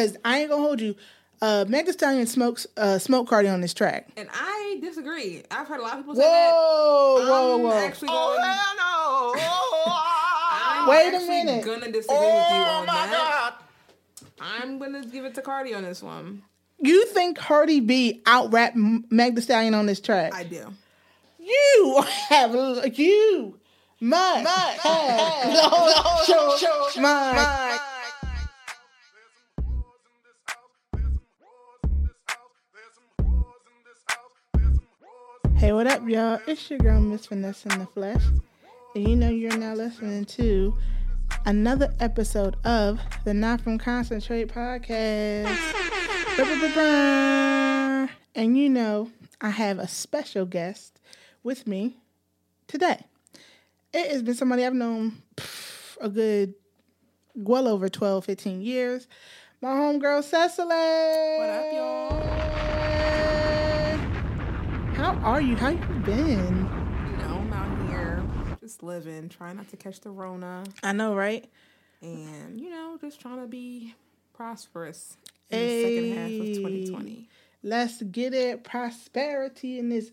[0.00, 0.94] Cause I ain't gonna hold you.
[1.42, 4.08] Uh, Meg Thee Stallion smokes uh, smoke Cardi on this track.
[4.16, 5.42] And I disagree.
[5.50, 7.28] I've heard a lot of people say Whoa, that.
[7.30, 7.72] whoa, I'm whoa!
[7.86, 8.38] actually going.
[8.40, 9.92] Oh, hell no.
[10.82, 11.64] I'm Wait a actually minute.
[11.64, 13.54] Gonna disagree with you oh on my that.
[13.58, 14.34] God.
[14.40, 16.42] I'm gonna give it to Cardi on this one.
[16.78, 20.34] You think Cardi B out rap Meg Thee Stallion on this track?
[20.34, 20.66] I do.
[21.38, 22.54] You have
[22.98, 23.58] you
[24.00, 24.46] must
[24.78, 27.80] have lost your mind.
[35.60, 36.40] Hey, what up, y'all?
[36.46, 38.22] It's your girl, Miss Vanessa in the flesh,
[38.94, 40.74] and you know you're now listening to
[41.44, 45.54] another episode of the Not From Concentrate podcast.
[48.34, 49.10] And you know,
[49.42, 50.98] I have a special guest
[51.42, 51.98] with me
[52.66, 53.04] today.
[53.92, 55.20] It has been somebody I've known
[56.00, 56.54] a good,
[57.34, 59.06] well over 12, 15 years.
[59.60, 60.68] My homegirl, Cecily.
[60.68, 62.69] What up, y'all?
[65.00, 65.56] How are you?
[65.56, 66.28] How you been?
[66.28, 68.22] You know, I'm out here
[68.60, 71.48] just living, trying not to catch the Rona, I know, right?
[72.02, 73.94] and you know, just trying to be
[74.34, 75.16] prosperous
[75.48, 77.28] in the second half of 2020.
[77.62, 78.62] Let's get it.
[78.62, 80.12] Prosperity in this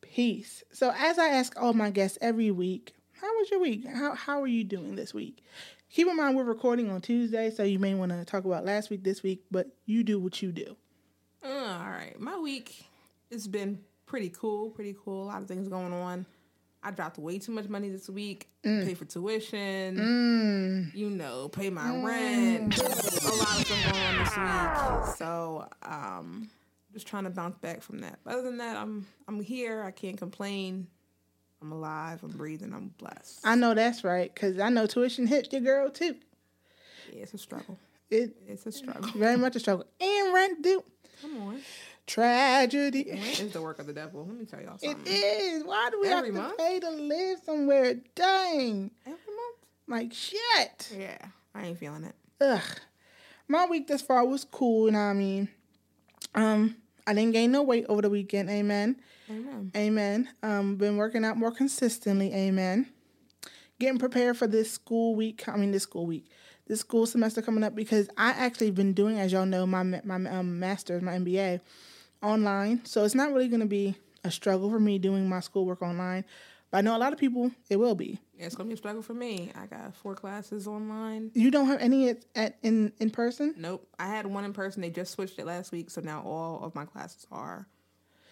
[0.00, 0.64] peace.
[0.72, 3.86] So, as I ask all my guests every week, how was your week?
[3.86, 5.44] How how are you doing this week?
[5.90, 8.90] Keep in mind we're recording on Tuesday, so you may want to talk about last
[8.90, 10.76] week, this week, but you do what you do.
[11.44, 12.86] Uh, all right, my week
[13.30, 14.70] has been pretty cool.
[14.70, 15.24] Pretty cool.
[15.24, 16.26] A lot of things going on.
[16.82, 18.48] I dropped way too much money this week.
[18.62, 18.84] Mm.
[18.84, 20.90] Pay for tuition.
[20.94, 22.76] You know, pay my rent.
[22.78, 24.36] A lot of stuff going on this
[25.08, 25.16] week.
[25.16, 26.50] So, um,
[26.92, 28.18] just trying to bounce back from that.
[28.22, 29.82] But other than that, I'm I'm here.
[29.82, 30.86] I can't complain.
[31.62, 32.20] I'm alive.
[32.22, 32.74] I'm breathing.
[32.74, 33.40] I'm blessed.
[33.44, 36.16] I know that's right, because I know tuition hit your girl too.
[37.12, 37.78] yeah, it's a struggle.
[38.10, 39.10] It It's a struggle.
[39.16, 39.86] very much a struggle.
[39.98, 40.84] And rent due.
[41.22, 41.60] Come on.
[42.06, 43.06] Tragedy.
[43.10, 44.26] Rent is the work of the devil.
[44.26, 45.00] Let me tell y'all something.
[45.06, 45.64] It is.
[45.64, 46.58] Why do we Every have to month?
[46.58, 47.94] pay to live somewhere?
[48.14, 48.90] Dang.
[49.06, 49.58] Every month.
[49.88, 50.92] Like shit.
[50.98, 51.18] Yeah,
[51.54, 52.14] I ain't feeling it.
[52.40, 52.62] ugh.
[53.48, 55.48] My week this far was cool, and I mean,
[56.34, 58.48] um, I didn't gain no weight over the weekend.
[58.48, 58.96] Amen.
[59.30, 59.70] Amen.
[59.76, 60.28] Amen.
[60.42, 62.32] Um, been working out more consistently.
[62.34, 62.86] Amen.
[63.78, 65.46] Getting prepared for this school week.
[65.48, 66.26] I mean, this school week,
[66.66, 70.16] this school semester coming up because I actually been doing, as y'all know, my my
[70.30, 71.60] um, master's, my MBA,
[72.24, 72.84] online.
[72.84, 76.24] So it's not really going to be a struggle for me doing my schoolwork online.
[76.70, 78.18] But I know a lot of people it will be.
[78.36, 79.52] It's gonna be a struggle for me.
[79.54, 81.30] I got four classes online.
[81.32, 83.54] You don't have any at, at in in person.
[83.56, 83.86] Nope.
[83.96, 84.82] I had one in person.
[84.82, 87.68] They just switched it last week, so now all of my classes are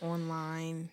[0.00, 0.88] online.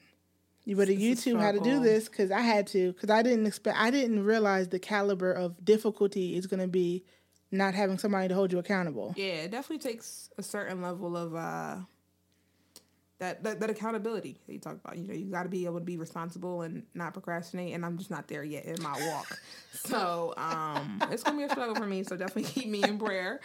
[0.66, 3.80] You better YouTube how to do this because I had to because I didn't expect
[3.80, 7.04] I didn't realize the caliber of difficulty is going to be
[7.52, 9.16] not having somebody to hold you accountable.
[9.18, 11.78] Yeah, it definitely takes a certain level of uh
[13.20, 14.98] that that, that accountability that you talk about.
[14.98, 17.74] You know, you got to be able to be responsible and not procrastinate.
[17.74, 19.40] And I'm just not there yet in my walk.
[19.74, 22.04] so um, it's gonna be a struggle for me.
[22.04, 23.40] So definitely keep me in prayer.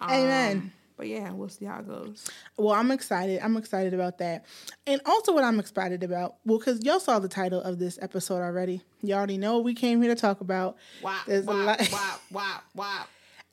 [0.00, 0.72] Um, Amen.
[0.96, 2.28] But yeah, we'll see how it goes.
[2.58, 3.40] Well, I'm excited.
[3.42, 4.44] I'm excited about that,
[4.86, 6.36] and also what I'm excited about.
[6.44, 8.82] Well, because y'all saw the title of this episode already.
[9.00, 10.76] You all already know what we came here to talk about.
[11.02, 13.04] Wow, There's a wow, lot- wow, wow, wow.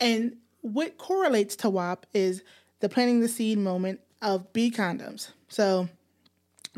[0.02, 2.44] And what correlates to WAP is
[2.82, 5.30] the planting the seed moment of B condoms.
[5.48, 5.90] So,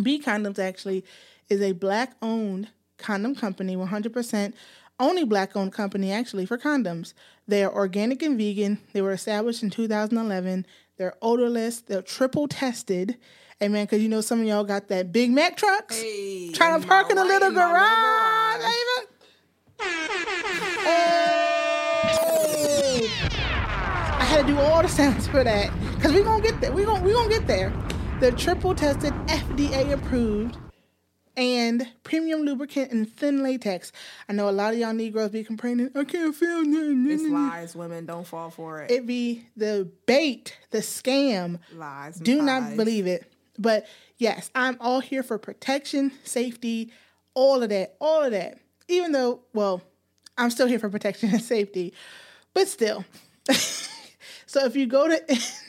[0.02, 1.04] B condoms actually
[1.50, 4.54] is a black owned condom company, 100%
[5.00, 7.14] only black owned company actually for condoms.
[7.48, 8.80] They are organic and vegan.
[8.94, 10.66] They were established in 2011.
[10.98, 11.80] They're odorless.
[11.82, 13.18] They're triple tested.
[13.64, 13.86] Amen.
[13.86, 17.10] Because you know some of y'all got that Big Mack trucks Hey, trying to park
[17.12, 18.62] in a little garage.
[18.62, 18.64] garage.
[18.64, 18.76] Hey.
[24.20, 26.72] I had to do all the sounds for that because we're gonna get there.
[26.72, 27.74] We're gonna we gonna get there.
[28.22, 30.58] They're triple tested, FDA approved,
[31.36, 33.92] and premium lubricant and thin latex.
[34.30, 35.92] I know a lot of y'all Negroes be complaining.
[35.96, 37.06] I can't feel nothing.
[37.10, 38.06] It's lies, women.
[38.06, 38.92] Don't fall for it.
[38.92, 41.60] It be the bait, the scam.
[41.76, 42.18] lies.
[42.18, 43.30] Do not believe it.
[43.58, 43.86] But
[44.18, 46.94] yes, I'm all here for protection, safety,
[47.34, 48.58] all of that, all of that.
[48.88, 49.82] Even though, well,
[50.38, 51.94] I'm still here for protection and safety,
[52.54, 53.04] but still.
[54.46, 55.42] so if you go to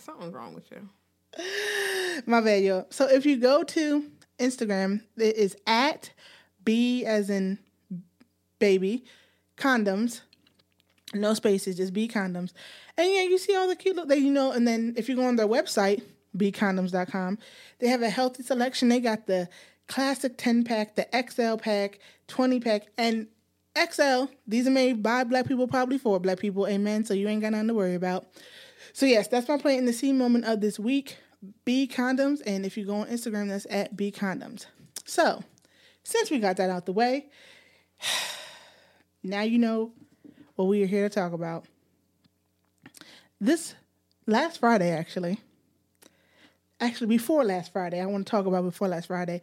[0.00, 0.88] Something's wrong with you.
[2.26, 2.86] my bad.
[2.90, 6.12] So if you go to Instagram, it is at
[6.64, 7.58] B as in
[8.58, 9.04] baby
[9.56, 10.22] condoms.
[11.12, 12.52] No spaces, just B condoms.
[12.96, 14.52] And yeah, you see all the cute look that you know.
[14.52, 16.02] And then if you go on their website,
[16.36, 17.38] bcondoms.com,
[17.80, 18.88] they have a healthy selection.
[18.88, 19.48] They got the
[19.88, 21.98] classic 10 pack, the XL pack,
[22.28, 23.26] 20 pack, and
[23.76, 24.26] XL.
[24.46, 26.68] These are made by black people, probably for black people.
[26.68, 27.04] Amen.
[27.04, 28.26] So you ain't got nothing to worry about.
[28.92, 31.16] So yes, that's my plant in the sea moment of this week.
[31.64, 34.66] B condoms, and if you go on Instagram, that's at B condoms.
[35.06, 35.42] So
[36.02, 37.30] since we got that out the way,
[39.22, 39.92] now you know
[40.56, 41.64] what we are here to talk about.
[43.40, 43.74] This
[44.26, 45.40] last Friday, actually,
[46.78, 49.40] actually before last Friday, I want to talk about before last Friday.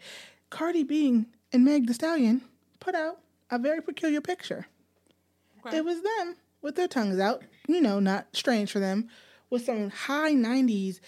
[0.50, 2.41] Cardi B and Meg Thee Stallion
[2.79, 3.19] put out
[3.50, 4.67] a very peculiar picture.
[5.65, 5.77] Okay.
[5.77, 9.09] It was them with their tongues out, you know, not strange for them,
[9.49, 10.99] with some high '90s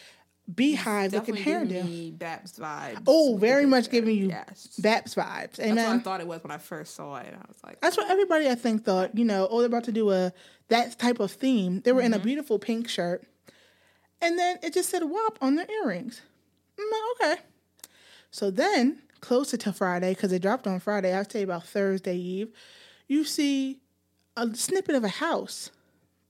[0.53, 1.85] beehive looking hairdo.
[1.85, 3.03] me Baps vibes.
[3.07, 3.91] Oh, very much picture.
[3.91, 4.79] giving you Yes.
[4.81, 5.57] Baps vibes.
[5.57, 7.33] That's what I thought it was when I first saw it.
[7.33, 9.17] I was like, That's what everybody I think thought.
[9.17, 10.33] You know, oh, they're about to do a
[10.69, 11.81] that type of theme.
[11.81, 12.25] They were in a mm-hmm.
[12.25, 13.23] beautiful pink shirt,
[14.21, 16.21] and then it just said "WAP" on their earrings.
[16.79, 17.41] I'm like, okay.
[18.31, 22.15] So then, closer to Friday, because it dropped on Friday, I'll tell you about Thursday
[22.15, 22.53] Eve.
[23.07, 23.79] You see
[24.37, 25.71] a snippet of a house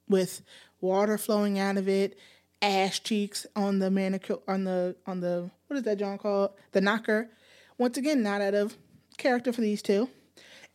[0.07, 0.41] with
[0.81, 2.17] water flowing out of it,
[2.61, 6.81] ash cheeks on the manicure on the on the what is that John called the
[6.81, 7.29] knocker.
[7.77, 8.75] Once again, not out of
[9.17, 10.09] character for these two,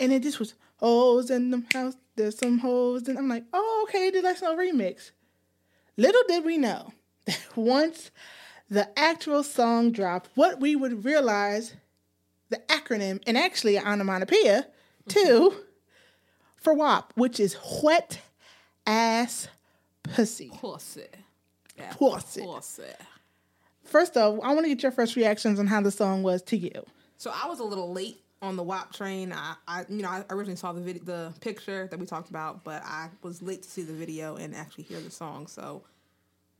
[0.00, 1.96] and it just was holes in the house.
[2.16, 5.10] There's some holes, and I'm like, oh okay, did I saw remix?
[5.96, 6.92] Little did we know
[7.26, 8.10] that once
[8.70, 11.74] the actual song dropped, what we would realize
[12.50, 15.10] the acronym and actually onomatopoeia mm-hmm.
[15.10, 15.54] too
[16.56, 18.20] for WAP, which is wet
[18.86, 19.48] ass
[20.04, 20.50] pussy.
[20.54, 21.06] pussy.
[21.76, 22.42] Yeah, Pussy.
[22.42, 22.82] Pussy.
[23.84, 26.56] First off, I want to get your first reactions on how the song was to
[26.56, 26.84] you.
[27.18, 29.32] So I was a little late on the WAP train.
[29.32, 32.64] I, I you know, I originally saw the video, the picture that we talked about,
[32.64, 35.46] but I was late to see the video and actually hear the song.
[35.46, 35.82] So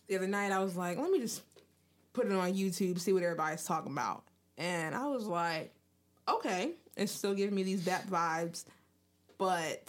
[0.07, 1.43] the other night I was like, let me just
[2.13, 4.25] put it on YouTube, see what everybody's talking about.
[4.59, 5.73] And I was like,
[6.29, 8.65] okay, it's still giving me these BAP vibes,
[9.39, 9.83] but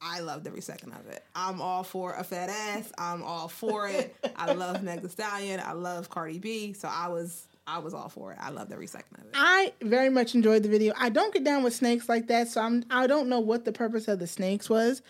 [0.00, 1.24] I loved every second of it.
[1.34, 2.92] I'm all for a fat ass.
[2.98, 4.14] I'm all for it.
[4.36, 5.60] I love Meg Thee Stallion.
[5.64, 6.72] I love Cardi B.
[6.72, 8.38] So I was I was all for it.
[8.40, 9.30] I loved every second of it.
[9.34, 10.94] I very much enjoyed the video.
[10.96, 13.72] I don't get down with snakes like that, so I'm I don't know what the
[13.72, 15.02] purpose of the snakes was.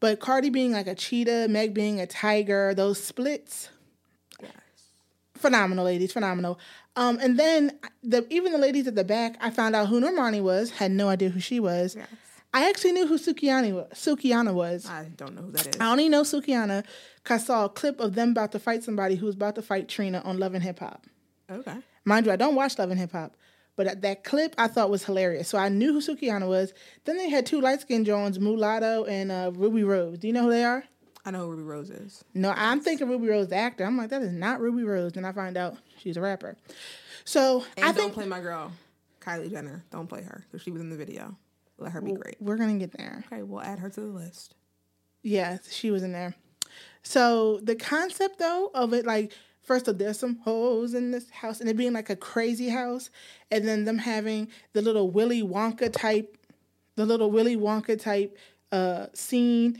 [0.00, 3.70] But Cardi being like a cheetah, Meg being a tiger, those splits,
[4.42, 4.50] Yes.
[5.34, 6.58] phenomenal ladies, phenomenal.
[6.96, 10.42] Um, and then the even the ladies at the back, I found out who Normani
[10.42, 10.70] was.
[10.72, 11.96] Had no idea who she was.
[11.96, 12.06] Yes.
[12.54, 13.88] I actually knew who Sukiani was.
[13.94, 14.86] Sukihana was.
[14.86, 15.80] I don't know who that is.
[15.80, 16.84] I only know Sukihana
[17.16, 19.62] because I saw a clip of them about to fight somebody who was about to
[19.62, 21.04] fight Trina on Love and Hip Hop.
[21.50, 21.76] Okay.
[22.04, 23.36] Mind you, I don't watch Love and Hip Hop,
[23.76, 25.48] but that- that clip I thought was hilarious.
[25.48, 26.72] So I knew who Sukihana was.
[27.04, 30.18] Then they had two light skinned Jones, Mulatto and uh, Rubi Rose.
[30.18, 30.84] Do you know who they are?
[31.26, 32.22] I know who Ruby Rose is.
[32.34, 33.84] No, I'm thinking Ruby Rose, the actor.
[33.84, 35.14] I'm like, that is not Ruby Rose.
[35.14, 36.56] Then I find out she's a rapper.
[37.24, 38.70] So And I don't think play my girl,
[39.20, 39.82] Kylie Jenner.
[39.90, 41.34] Don't play her because she was in the video.
[41.78, 42.36] Let her be great.
[42.40, 43.24] we're gonna get there.
[43.26, 44.54] Okay, we'll add her to the list.
[45.22, 46.34] Yeah, she was in there.
[47.02, 49.32] So the concept though of it, like
[49.62, 53.10] first of there's some hoes in this house, and it being like a crazy house,
[53.50, 56.36] and then them having the little Willy Wonka type,
[56.96, 58.36] the little Willy Wonka type
[58.72, 59.78] uh scene,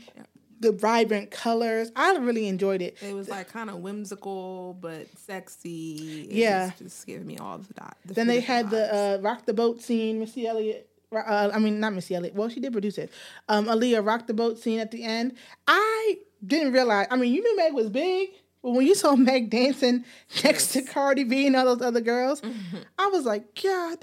[0.59, 1.91] the vibrant colors.
[1.95, 2.97] I really enjoyed it.
[3.01, 6.27] It was like kind of whimsical but sexy.
[6.29, 6.65] It Yeah.
[6.67, 7.97] was just giving me all the dot.
[8.05, 10.19] The Then they had the uh, rock the boat scene.
[10.19, 10.89] Missy Elliott.
[11.11, 12.35] Uh, I mean, not Missy Elliott.
[12.35, 13.11] Well, she did produce it.
[13.49, 15.33] Um, Aaliyah rocked the boat scene at the end.
[15.67, 16.15] I
[16.45, 17.07] didn't realize.
[17.09, 18.29] I mean, you knew Meg was big,
[18.61, 20.03] but when you saw Meg dancing
[20.43, 22.77] next to Cardi B and all those other girls, Mm-hmm.
[22.99, 23.97] I was like, God,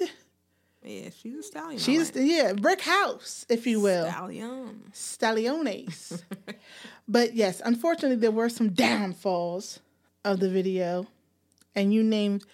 [0.85, 1.79] yeah, she's a stallion.
[1.79, 2.27] she's alright.
[2.31, 4.83] yeah, brick house, if you will, stallion.
[4.93, 6.23] stalliones.
[7.09, 9.81] but yes, unfortunately, there were some downfalls
[10.25, 11.07] of the video,
[11.75, 12.45] and you named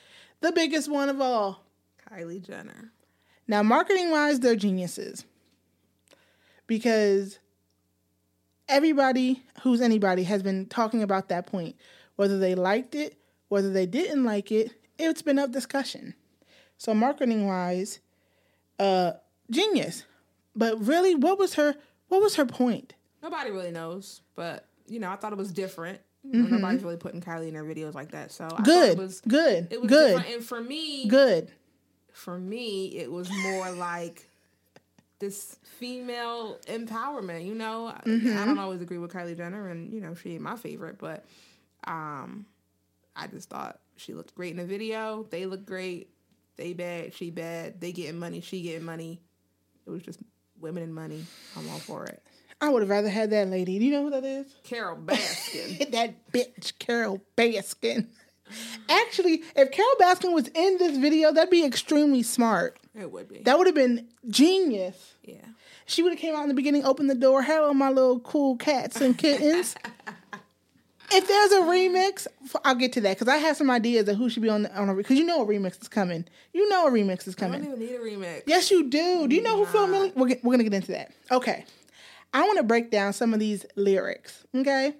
[0.40, 1.64] the biggest one of all.
[2.10, 2.92] Kylie Jenner.
[3.48, 5.24] Now, marketing wise, they're geniuses
[6.66, 7.38] because
[8.68, 11.74] everybody who's anybody has been talking about that point.
[12.16, 13.16] Whether they liked it,
[13.48, 16.14] whether they didn't like it, it's been up discussion.
[16.76, 18.00] So, marketing wise,
[18.78, 19.12] uh,
[19.50, 20.04] genius.
[20.54, 21.74] But really, what was her
[22.08, 22.94] what was her point?
[23.22, 26.00] Nobody really knows, but you know, I thought it was different.
[26.24, 28.32] Know, Nobody's really putting Kylie in their videos like that.
[28.32, 28.62] So I Mm-hmm.
[28.64, 30.34] Good, it was good, it was good, different.
[30.34, 31.50] And for me, good.
[32.18, 34.28] For me, it was more like
[35.20, 37.44] this female empowerment.
[37.46, 38.38] You know, I- Mm-hmm.
[38.38, 41.24] I don't always agree with Kylie Jenner, and you know, she ain't my favorite, but
[41.84, 42.46] um,
[43.16, 45.26] I just thought she looked great in the video.
[45.30, 46.10] They look great.
[46.56, 47.80] They bad, she bad.
[47.80, 49.20] They getting money, she getting money.
[49.86, 50.18] It was just
[50.60, 51.24] women and money.
[51.56, 52.22] I'm all for it.
[52.60, 53.78] I would have rather had that lady.
[53.78, 54.46] Do you know who that is?
[54.64, 55.90] Carol Baskin.
[55.92, 58.08] that bitch Carol Baskin.
[58.88, 62.78] Actually, if Carol Baskin was in this video, that'd be extremely smart.
[62.98, 63.42] It would be.
[63.42, 65.14] That would have been genius.
[65.22, 65.36] yeah.
[65.86, 67.42] She would have came out in the beginning, opened the door.
[67.42, 69.74] Hello, my little cool cats and kittens.
[71.10, 72.26] if there's a remix,
[72.64, 74.76] I'll get to that because I have some ideas of who should be on the,
[74.78, 76.26] on a because you know a remix is coming.
[76.52, 77.62] You know a remix is coming.
[77.62, 78.42] I don't even need a remix.
[78.46, 79.26] Yes, you do.
[79.28, 80.12] Do you know who Phil Miller?
[80.14, 81.12] We're, we're gonna get into that.
[81.30, 81.64] Okay,
[82.34, 84.44] I want to break down some of these lyrics.
[84.54, 84.94] Okay,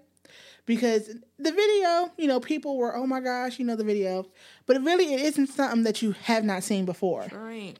[0.69, 1.09] because
[1.39, 4.27] the video, you know, people were, oh my gosh, you know the video,
[4.67, 7.27] but it really it isn't something that you have not seen before.
[7.33, 7.73] Right.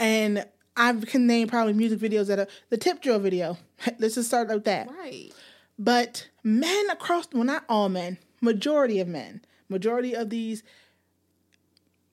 [0.00, 3.58] And I can name probably music videos that are the tip drill video.
[3.98, 4.90] Let's just start with that.
[4.90, 5.30] Right.
[5.78, 10.62] But men across, well, not all men, majority of men, majority of these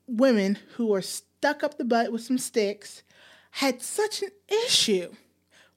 [0.08, 3.02] women who are stuck up the butt with some sticks
[3.52, 4.30] had such an
[4.66, 5.14] issue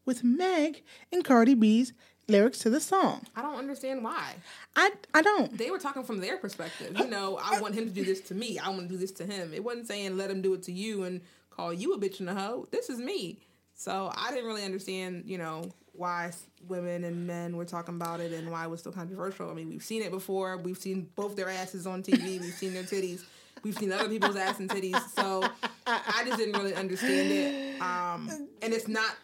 [0.05, 1.93] with Meg and Cardi B's
[2.28, 3.23] lyrics to the song.
[3.35, 4.35] I don't understand why.
[4.75, 5.56] I, I don't.
[5.56, 6.99] They were talking from their perspective.
[6.99, 8.59] You know, I want him to do this to me.
[8.59, 9.52] I want to do this to him.
[9.54, 12.28] It wasn't saying let him do it to you and call you a bitch and
[12.28, 12.66] a hoe.
[12.71, 13.38] This is me.
[13.75, 16.33] So I didn't really understand, you know, why
[16.68, 19.50] women and men were talking about it and why it was so controversial.
[19.50, 20.56] I mean, we've seen it before.
[20.59, 22.40] We've seen both their asses on TV.
[22.40, 23.23] We've seen their titties.
[23.62, 25.00] We've seen other people's ass and titties.
[25.11, 25.45] So
[25.87, 27.80] I just didn't really understand it.
[27.80, 29.14] Um, and it's not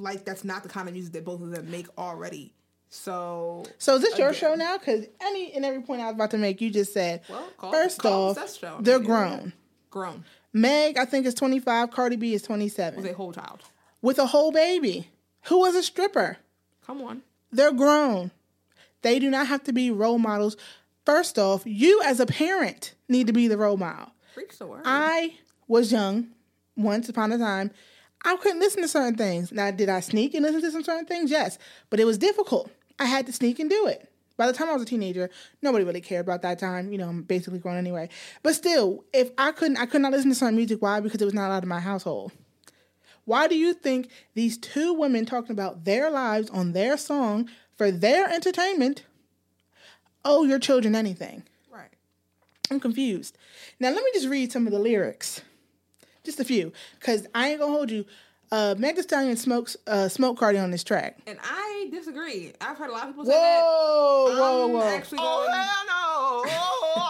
[0.00, 2.52] like that's not the kind of music that both of them make already.
[2.88, 4.76] So So is this your show now?
[4.78, 7.22] Because any and every point I was about to make, you just said.
[7.28, 9.04] Well, call- first call off, they're Yeah.
[9.06, 9.52] grown.
[9.90, 11.90] grown Meg, I think, is 25.
[11.92, 13.00] Cardi B is 27.
[13.02, 13.62] With a whole child.
[14.02, 15.08] with a whole baby
[15.42, 16.38] who was a stripper.
[16.84, 17.22] Come on.
[17.52, 18.30] They're grown.
[19.02, 20.56] They do not have to be role models.
[21.06, 24.12] First off, you as a parent need to be the role model.
[24.34, 24.82] Preach the word.
[24.84, 25.34] I
[25.68, 26.28] was young
[26.76, 27.70] once upon a time.
[28.24, 29.50] I couldn't listen to certain things.
[29.52, 31.30] Now, did I sneak and listen to some certain things?
[31.30, 31.58] Yes.
[31.88, 32.70] But it was difficult.
[32.98, 34.10] I had to sneak and do it.
[34.36, 35.28] By the time I was a teenager,
[35.60, 36.90] nobody really cared about that time.
[36.92, 38.08] You know, I'm basically grown anyway.
[38.42, 40.80] But still, if I couldn't, I could not listen to certain music.
[40.80, 41.00] Why?
[41.00, 42.32] Because it was not allowed in my household.
[43.26, 47.90] Why do you think these two women talking about their lives on their song for
[47.90, 49.04] their entertainment
[50.24, 51.42] owe your children anything?
[51.70, 51.90] right.
[52.70, 53.36] I'm confused.
[53.78, 55.42] Now let me just read some of the lyrics,
[56.24, 58.04] just a few, because I ain't gonna hold you.
[58.52, 61.18] Uh, Meg Stallion smokes uh, smoke Cardi on this track.
[61.26, 62.52] And I disagree.
[62.60, 64.38] I've heard a lot of people say Whoa, that.
[64.40, 64.82] whoa, I'm whoa!
[64.96, 65.56] actually Oh, going.
[65.56, 67.00] hell no.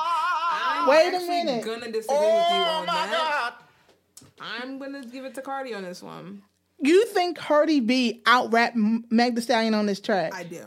[0.52, 1.64] I'm Wait a actually minute.
[1.64, 3.55] gonna disagree with you Oh, on my that.
[3.59, 4.35] God.
[4.40, 6.43] I'm gonna give it to Cardi on this one.
[6.79, 10.35] You think Cardi B out rap Meg Thee Stallion on this track?
[10.35, 10.67] I do.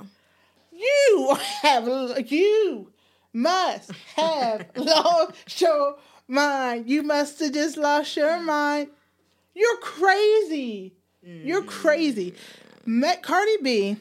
[0.71, 1.87] you have
[2.31, 2.91] you
[3.31, 6.89] must have lost your mind.
[6.89, 8.45] You must have just lost your mm.
[8.45, 8.87] mind.
[9.53, 10.93] You're crazy.
[11.21, 11.67] You're mm.
[11.67, 12.33] crazy.
[12.85, 13.97] Met Cardi B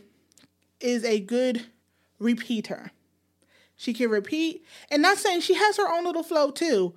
[0.80, 1.66] is a good
[2.18, 2.90] repeater.
[3.76, 6.94] She can repeat, and not saying she has her own little flow too.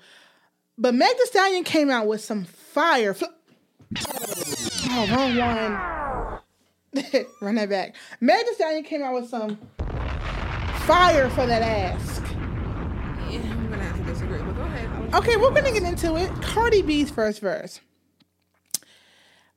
[0.78, 3.14] But Meg Thee Stallion came out with some fire.
[3.14, 3.26] Fl-
[3.98, 7.26] oh, wrong one.
[7.42, 7.96] Run that back.
[8.20, 9.58] Meg Thee Stallion came out with some
[10.86, 12.22] fire for that ass.
[13.32, 13.65] Yeah,
[14.16, 14.40] disagree.
[14.40, 15.14] But go ahead.
[15.14, 16.30] Okay, we're gonna get into it.
[16.42, 17.82] Cardi B's first verse.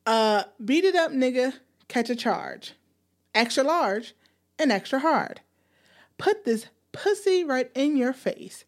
[0.06, 1.54] Uh, beat it up, nigga.
[1.88, 2.72] Catch a charge.
[3.34, 4.14] Extra large
[4.58, 5.40] and extra hard.
[6.18, 8.64] Put this pussy right in your face.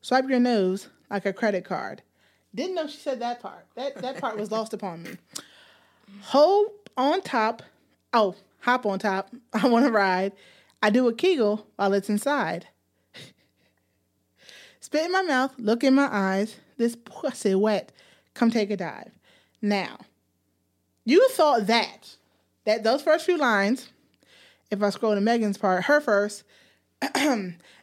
[0.00, 2.02] Swipe your nose like a credit card.
[2.54, 3.66] Didn't know she said that part.
[3.74, 5.10] That that part was lost upon me.
[6.22, 7.62] Hold on top.
[8.12, 9.30] Oh, hop on top.
[9.52, 10.32] I want to ride.
[10.82, 12.68] I do a kegel while it's inside.
[14.86, 16.58] Spit in my mouth, look in my eyes.
[16.76, 17.90] This pussy wet.
[18.34, 19.10] Come take a dive.
[19.60, 19.98] Now,
[21.04, 22.16] you thought that
[22.66, 23.88] that those first few lines,
[24.70, 26.44] if I scroll to Megan's part, her first,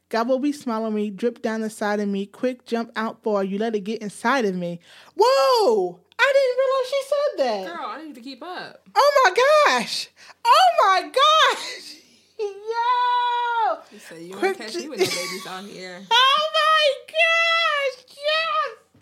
[0.08, 3.44] God will be smiling me, drip down the side of me, quick jump out for
[3.44, 4.80] you, let it get inside of me.
[5.20, 6.00] Whoa!
[6.18, 7.76] I didn't realize she said that.
[7.76, 8.88] Girl, I need to keep up.
[8.96, 10.08] Oh my gosh!
[10.46, 11.96] Oh my gosh!
[12.40, 14.00] Yo!
[14.00, 16.02] Say you Quick don't catch me with the babies on here.
[16.10, 16.73] Oh my
[17.08, 18.06] gosh!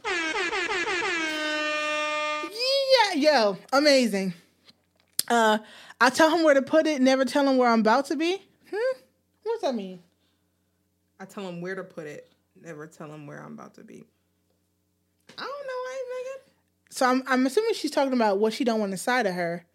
[0.05, 0.11] Yes!
[3.13, 4.33] Yeah, yo, amazing.
[5.27, 5.59] Uh,
[5.99, 8.41] I tell him where to put it, never tell him where I'm about to be.
[8.69, 8.99] Hmm?
[9.43, 9.99] What's that mean?
[11.19, 12.31] I tell him where to put it.
[12.63, 14.05] Never tell him where I'm about to be.
[15.37, 16.03] I don't know, I
[16.35, 16.41] ain't
[16.89, 19.65] So I'm I'm assuming she's talking about what she don't want inside of her.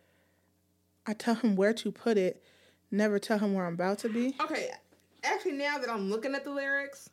[1.07, 2.43] I tell him where to put it,
[2.91, 4.35] never tell him where I'm about to be.
[4.41, 4.71] Okay,
[5.23, 7.11] actually, now that I'm looking at the lyrics,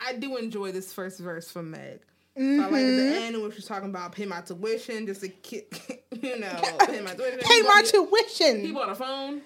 [0.00, 2.00] I do enjoy this first verse from Meg.
[2.36, 2.96] I like at Mm-hmm.
[2.96, 5.62] the end when she's talking about pay my tuition, just to ki-
[6.22, 7.38] you know, pay my tuition.
[7.40, 7.92] Pay He my bought
[8.40, 9.40] me- He bought a phone.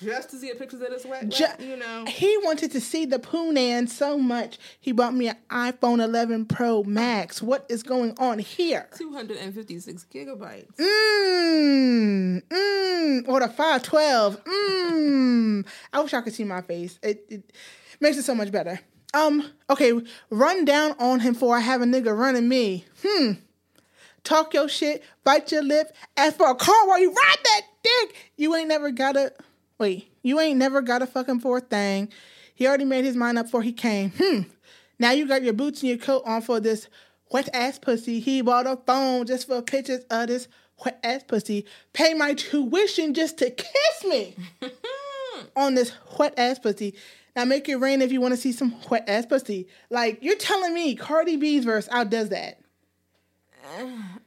[0.00, 2.04] just to see a picture of this wet, wet, you know.
[2.06, 6.84] He wanted to see the Poonan so much he bought me an iPhone 11 Pro
[6.84, 7.42] Max.
[7.42, 8.88] What is going on here?
[8.96, 10.76] 256 gigabytes.
[10.76, 14.44] Mmm, mmm, or the 512.
[14.44, 15.66] Mmm.
[15.92, 16.98] I wish I could see my face.
[17.02, 17.52] It, it
[18.00, 18.78] makes it so much better.
[19.14, 19.92] Um, okay,
[20.28, 22.84] run down on him for I have a nigga running me.
[23.02, 23.32] Hmm.
[24.24, 28.32] Talk your shit, bite your lip, ask for a car while you ride that dick.
[28.36, 29.32] You ain't never got a
[29.78, 32.08] wait, you ain't never got a fucking fourth thing.
[32.54, 34.12] He already made his mind up before he came.
[34.18, 34.40] Hmm.
[34.98, 36.88] Now you got your boots and your coat on for this
[37.30, 38.20] wet ass pussy.
[38.20, 40.48] He bought a phone just for pictures of this
[40.84, 41.66] wet ass pussy.
[41.92, 44.36] Pay my tuition just to kiss me
[45.56, 46.94] on this wet ass pussy.
[47.36, 49.66] Now make it rain if you want to see some wet ass pussy.
[49.90, 52.60] Like you're telling me Cardi B's verse outdoes that.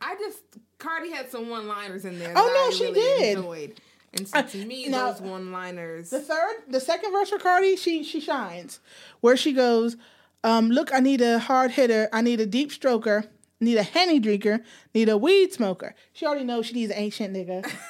[0.02, 0.40] I just
[0.80, 2.34] Cardi had some one-liners in there.
[2.36, 3.38] Oh, no, I she really did.
[3.38, 3.82] Enjoyed.
[4.14, 6.10] And so to me, now- those one-liners.
[6.10, 8.80] The third, the second verse for Cardi, she she shines.
[9.22, 9.96] Where she goes,
[10.44, 13.28] um, look, I need a hard hitter, I need a deep stroker,
[13.60, 14.62] need a henny drinker,
[14.94, 15.94] need a weed smoker.
[16.14, 17.70] She already knows she needs an ancient nigga.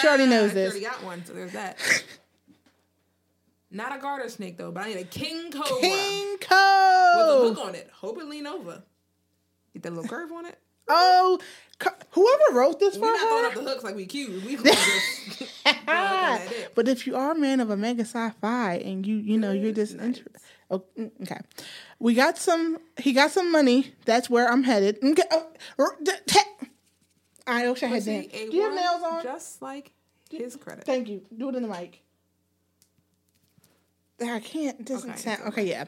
[0.00, 0.70] She already knows She this.
[0.72, 1.78] already got one, so there's that.
[3.70, 7.58] Not a garter snake though, but I need a king cobra King with a hook
[7.58, 7.90] on it.
[7.92, 8.82] Hope it lean over.
[9.74, 10.58] Get that little curve on it.
[10.88, 11.38] Oh,
[12.10, 13.48] whoever wrote this for We're not throwing her.
[13.48, 14.44] up the hooks like we cute.
[14.44, 16.72] We just throw a hook on that it.
[16.76, 19.72] but if you are a man of a mega sci-fi and you you know you're
[19.72, 20.18] just Nice.
[20.18, 20.30] inter-
[20.70, 21.40] oh, mm, okay,
[21.98, 22.78] we got some.
[22.98, 23.94] He got some money.
[24.04, 24.98] That's where I'm headed.
[25.02, 25.48] Okay, oh,
[27.48, 28.26] I wish I had nails.
[28.32, 29.22] Do you have nails on?
[29.24, 29.90] Just like
[30.30, 30.84] his credit.
[30.84, 31.22] Thank you.
[31.36, 32.02] Do it in the mic.
[34.20, 34.84] I can't.
[34.84, 35.42] Doesn't Okay, sound.
[35.48, 35.84] Okay, yeah.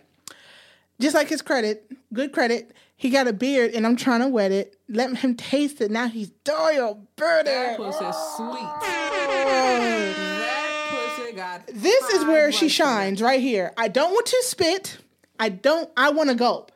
[1.01, 2.73] Just like his credit, good credit.
[2.97, 4.77] He got a beard, and I'm trying to wet it.
[4.89, 5.91] Let him taste it.
[5.91, 7.51] Now he's doyle birdie.
[7.51, 8.69] That pussy's sweet.
[8.83, 10.15] Oh.
[10.39, 11.67] That pussy got.
[11.69, 13.73] This is where she shines right here.
[13.77, 14.99] I don't want to spit.
[15.39, 15.89] I don't.
[15.97, 16.73] I want to gulp.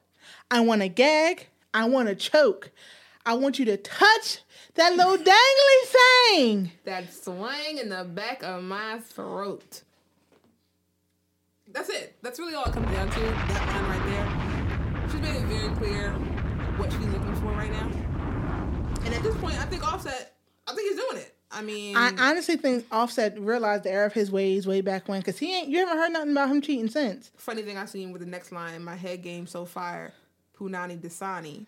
[0.50, 1.48] I want to gag.
[1.74, 2.70] I want to choke.
[3.26, 4.40] I want you to touch
[4.74, 6.72] that little dangly thing.
[6.84, 9.82] That swing in the back of my throat.
[11.72, 12.16] That's it.
[12.22, 13.20] That's really all it comes down to.
[13.20, 15.08] That line right there.
[15.10, 16.10] She's made it very clear
[16.78, 17.90] what she's looking for right now.
[19.04, 20.34] And at this point, I think Offset,
[20.66, 21.34] I think he's doing it.
[21.50, 25.20] I mean, I honestly think Offset realized the error of his ways way back when,
[25.20, 25.68] because he ain't.
[25.68, 27.30] You haven't heard nothing about him cheating since.
[27.36, 30.14] funny thing I seen with the next line, my head game so fire,
[30.58, 31.66] Punani Dasani.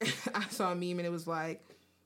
[0.34, 1.60] I saw a meme and it was like,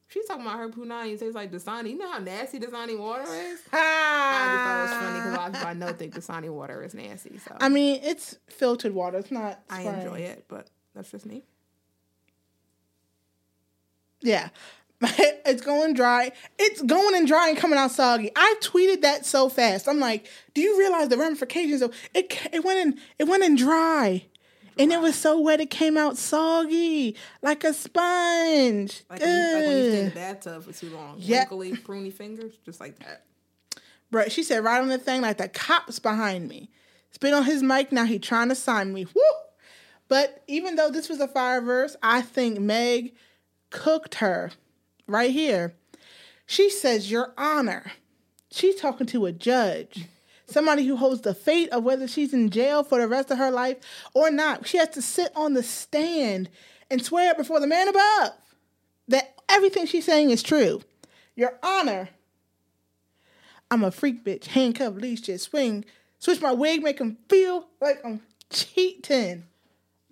[0.09, 1.14] she's talking about her Punani.
[1.14, 1.90] It tastes like Dasani.
[1.90, 3.61] You know how nasty Dasani water is?
[3.73, 6.51] I just thought it was funny because a lot of people I know think Dasani
[6.51, 7.38] water is nasty.
[7.38, 9.19] So I mean, it's filtered water.
[9.19, 9.61] It's not.
[9.71, 10.01] I spraying.
[10.01, 11.45] enjoy it, but that's just me.
[14.21, 14.49] Yeah.
[15.03, 16.33] it's going dry.
[16.59, 18.31] It's going and dry and coming out soggy.
[18.35, 19.88] I tweeted that so fast.
[19.88, 22.35] I'm like, do you realize the ramifications of it?
[22.53, 23.01] It went in.
[23.19, 24.25] It went in dry,
[24.77, 29.05] and it was so wet it came out soggy like a sponge.
[29.09, 31.17] Like when, you, like when you stay in the bathtub for too long.
[31.19, 31.39] Yeah.
[31.41, 33.25] Wrinkly, pruny fingers, just like that.
[34.12, 36.71] Bruh, she said right on the thing like the cops behind me.
[37.11, 37.93] Spit on his mic.
[37.93, 39.07] Now he trying to sign me.
[39.07, 39.23] Woo!
[40.09, 43.15] But even though this was a fire verse, I think Meg
[43.71, 44.53] cooked her
[45.07, 45.75] right here.
[46.47, 47.93] She says, Your Honor.
[48.53, 50.07] She's talking to a judge,
[50.46, 53.50] somebody who holds the fate of whether she's in jail for the rest of her
[53.50, 53.78] life
[54.14, 54.66] or not.
[54.66, 56.48] She has to sit on the stand
[56.90, 58.32] and swear before the man above
[59.09, 60.82] that everything she's saying is true.
[61.35, 62.09] Your Honor,
[63.70, 65.85] I'm a freak bitch, handcuffed, leash, just swing,
[66.18, 69.44] switch my wig, make him feel like I'm cheating.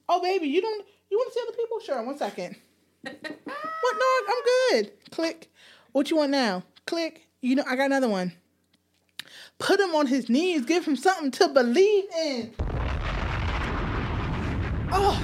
[0.08, 1.80] Oh, baby, you don't, you want to see other people?
[1.80, 2.56] Sure, one second.
[3.84, 3.96] What?
[3.98, 4.42] No, I'm
[4.82, 4.92] good.
[5.10, 5.52] Click.
[5.92, 6.62] What you want now?
[6.86, 7.28] Click.
[7.42, 8.32] You know, I got another one.
[9.58, 10.64] Put him on his knees.
[10.64, 12.54] Give him something to believe in.
[14.92, 15.20] Oh.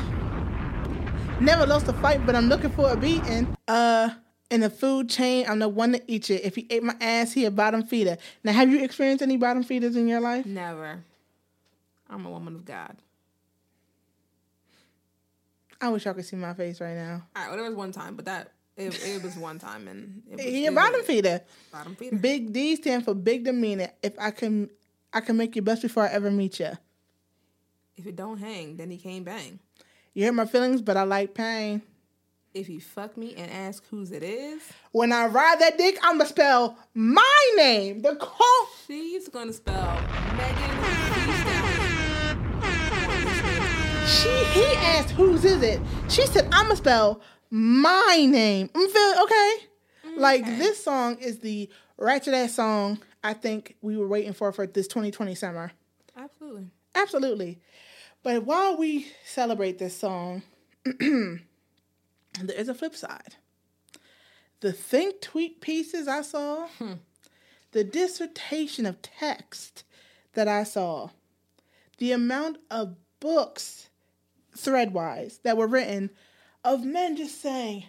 [1.40, 3.56] Never lost a fight, but I'm looking for a beating.
[3.66, 4.10] Uh,
[4.50, 6.44] in the food chain, I'm the one to eat it.
[6.44, 8.18] If he ate my ass, he a bottom feeder.
[8.44, 10.44] Now, have you experienced any bottom feeders in your life?
[10.44, 11.04] Never.
[12.08, 12.96] I'm a woman of God.
[15.80, 17.22] I wish y'all could see my face right now.
[17.34, 20.22] All right, well, there was one time, but that it, it was one time, and
[20.30, 21.40] it was, He it a was bottom feeder.
[21.72, 22.16] Bottom feeder.
[22.16, 23.90] Big D stand for big demeanor.
[24.02, 24.70] If I can,
[25.12, 26.70] I can make you best before I ever meet you.
[27.96, 29.58] If it don't hang, then he can't bang.
[30.14, 31.82] You hurt my feelings, but I like pain.
[32.52, 36.24] If you fuck me and ask whose it is, When I ride that dick, I'ma
[36.24, 38.02] spell my name.
[38.02, 38.66] The call.
[38.88, 40.00] she's gonna spell
[40.36, 40.70] Megan
[44.06, 45.80] She he asked whose is it.
[46.08, 48.68] She said I'ma spell my name.
[48.68, 49.54] Feel okay.
[50.06, 50.56] Mm, like Okay.
[50.56, 54.88] this song is the ratchet ass song I think we were waiting for for this
[54.88, 55.72] 2020 summer.
[56.16, 56.70] Absolutely.
[56.94, 57.60] Absolutely.
[58.22, 60.42] But while we celebrate this song,
[60.84, 61.40] there
[62.56, 63.36] is a flip side.
[64.60, 66.94] The think tweet pieces I saw, hmm.
[67.72, 69.84] the dissertation of text
[70.34, 71.10] that I saw,
[71.98, 73.88] the amount of books,
[74.56, 76.10] threadwise, that were written
[76.64, 77.84] of men just saying,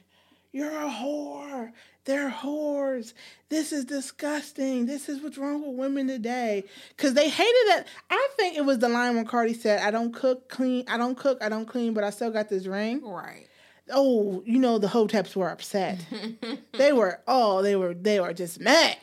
[0.52, 1.72] You're a whore.
[2.06, 3.14] They're whores.
[3.50, 4.88] This is disgusting.
[4.88, 6.64] This is what's wrong with women today.
[6.98, 7.86] Cause they hated that.
[8.10, 11.16] I think it was the line when Cardi said, I don't cook clean, I don't
[11.16, 13.06] cook, I don't clean, but I still got this ring.
[13.06, 13.48] Right.
[13.92, 16.04] Oh, you know the hoteps were upset.
[16.74, 18.98] they were oh, they were they were just mad.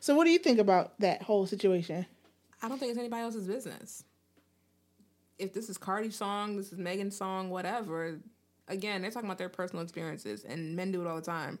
[0.00, 2.06] So what do you think about that whole situation?
[2.62, 4.04] I don't think it's anybody else's business.
[5.38, 8.18] If this is Cardi's song, this is Megan's song, whatever.
[8.68, 11.58] Again, they're talking about their personal experiences, and men do it all the time.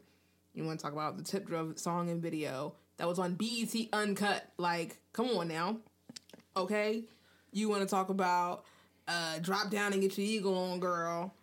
[0.54, 3.74] You want to talk about the tip drill song and video that was on BET
[3.92, 4.44] Uncut?
[4.56, 5.78] Like, come on now,
[6.56, 7.04] okay?
[7.52, 8.64] You want to talk about
[9.06, 11.34] uh, drop down and get your eagle on, girl?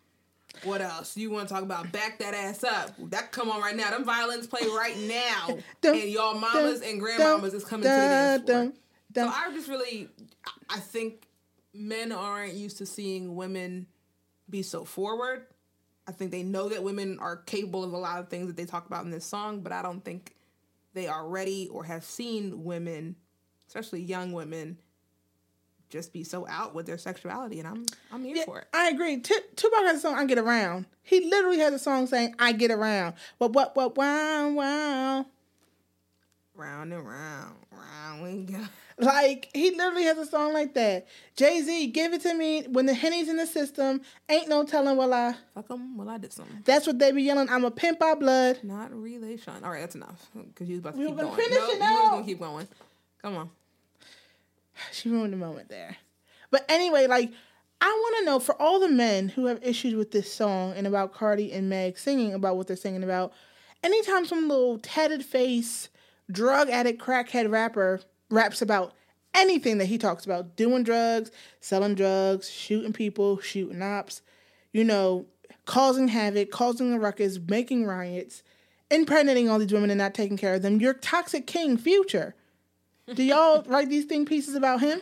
[0.62, 1.16] What else?
[1.16, 2.94] You want to talk about back that ass up?
[3.10, 3.90] That come on right now.
[3.90, 7.82] Them violins play right now, Dum, and y'all mamas dum, and grandmamas dum, is coming
[7.82, 8.72] to the dance floor.
[9.14, 10.08] So I just really,
[10.68, 11.26] I think
[11.74, 13.86] men aren't used to seeing women
[14.48, 15.46] be so forward.
[16.08, 18.64] I think they know that women are capable of a lot of things that they
[18.64, 20.34] talk about in this song, but I don't think
[20.94, 23.16] they are ready or have seen women,
[23.66, 24.78] especially young women,
[25.88, 27.58] just be so out with their sexuality.
[27.58, 28.68] And I'm I'm here Yeah, for it.
[28.72, 29.18] I agree.
[29.18, 30.86] T- Tupac has a song, I Get Around.
[31.02, 33.14] He literally has a song saying, I get around.
[33.38, 35.26] What, what, what, wow, wow.
[36.54, 38.64] Round and round, round we go.
[38.98, 41.06] Like, he literally has a song like that.
[41.36, 44.00] Jay Z, give it to me when the Henny's in the system.
[44.28, 45.34] Ain't no telling what I.
[45.54, 45.98] Fuck them.
[45.98, 46.62] Well, I did something.
[46.64, 47.50] That's what they be yelling.
[47.50, 48.60] I'm a pimp by blood.
[48.62, 49.52] Not relation.
[49.62, 50.30] All right, that's enough.
[50.34, 52.40] Because you was about to We keep were gonna finish no, it was gonna keep
[52.40, 52.68] going.
[53.20, 53.50] Come on.
[54.92, 55.96] She ruined the moment there.
[56.50, 57.32] But anyway, like,
[57.80, 60.86] I want to know for all the men who have issues with this song and
[60.86, 63.32] about Cardi and Meg singing about what they're singing about,
[63.82, 65.88] anytime some little tatted face,
[66.30, 68.94] drug addict, crackhead rapper raps about
[69.34, 74.22] anything that he talks about doing drugs, selling drugs, shooting people, shooting ops,
[74.72, 75.26] you know,
[75.66, 78.42] causing havoc, causing a ruckus, making riots,
[78.90, 82.34] impregnating all these women and not taking care of them, you're toxic king future.
[83.12, 85.00] Do y'all write these thing pieces about him?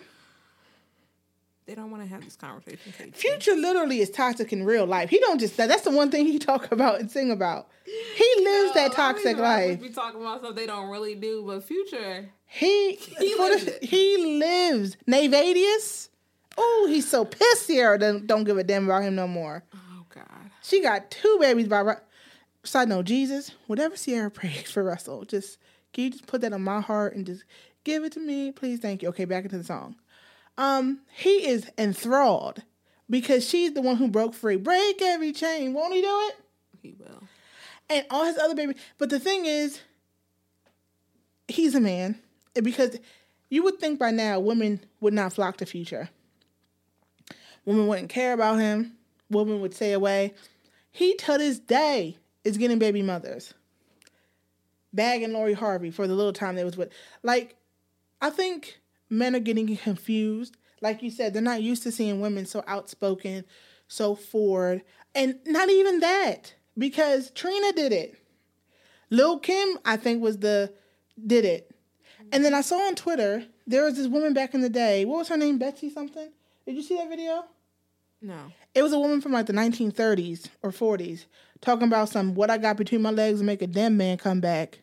[1.67, 3.13] They don't want to have this conversation.
[3.13, 5.09] Future literally is toxic in real life.
[5.09, 7.69] He don't just that's the one thing he talk about and sing about.
[7.85, 9.81] He lives that toxic I mean, life.
[9.81, 12.29] Be talking about stuff they don't really do, but Future.
[12.47, 14.97] He He lives the- he lives.
[15.09, 16.11] Nayvadius.
[16.59, 19.65] Oh, he's so pissed Ciara don't, don't give a damn about him no more.
[19.75, 20.25] Oh God.
[20.63, 21.97] She got two babies by
[22.63, 25.59] side note, Jesus, whatever Ciara prays for Russell, just
[25.93, 27.45] can you just put that on my heart and just
[27.85, 29.09] give it to me, please, thank you.
[29.09, 29.97] Okay, back into the song.
[30.57, 32.63] Um, he is enthralled
[33.11, 34.57] because she's the one who broke free.
[34.57, 36.37] Break every chain, won't he do it?
[36.83, 37.23] He will.
[37.91, 38.77] And all his other babies.
[38.99, 39.81] But the thing is,
[41.49, 42.19] he's a man
[42.55, 42.99] because
[43.51, 46.09] you would think by now women would not flock to Future.
[47.65, 48.93] Women wouldn't care about him.
[49.31, 50.35] Women would stay away.
[50.91, 53.55] He to this day is getting baby mothers.
[54.93, 56.93] Bagging Lori Harvey for the little time they was with.
[57.23, 57.57] Like,
[58.21, 58.79] I think
[59.15, 60.57] men are getting confused.
[60.81, 63.45] Like you said, they're not used to seeing women so outspoken,
[63.89, 64.83] so forward.
[65.15, 68.19] And not even that, because Trina did it.
[69.11, 70.73] Lil Kim, I think, was the
[71.27, 71.71] did it.
[72.33, 75.05] And then I saw on Twitter there was this woman back in the day.
[75.05, 75.59] What was her name?
[75.59, 76.31] Betsy something.
[76.67, 77.45] Did you see that video?
[78.21, 78.53] No.
[78.75, 81.27] It was a woman from like the 1930s or 40s
[81.61, 84.41] talking about some what I got between my legs and make a damn man come
[84.41, 84.81] back.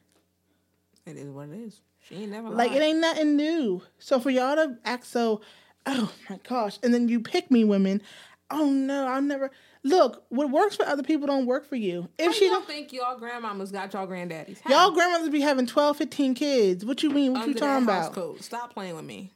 [1.05, 1.81] It is what it is.
[2.11, 3.81] She ain't never Like it ain't nothing new.
[3.99, 5.41] So for y'all to act so,
[5.85, 8.01] oh my gosh, and then you pick me women.
[8.49, 9.49] Oh no, I'll never
[9.83, 10.25] look.
[10.29, 12.09] What works for other people don't work for you.
[12.17, 14.59] If How she don't, think y'all grandmamas got y'all granddaddies?
[14.61, 14.71] How?
[14.71, 16.85] y'all grandmothers be having 12, 15 kids.
[16.85, 17.33] What you mean?
[17.33, 18.13] What Under you talking about?
[18.13, 18.41] code.
[18.41, 19.31] Stop playing with me.